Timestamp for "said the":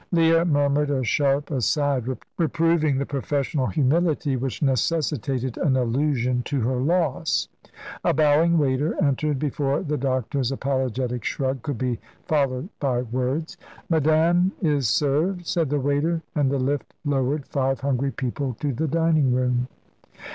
15.45-15.79